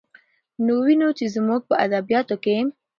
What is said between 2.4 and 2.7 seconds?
کې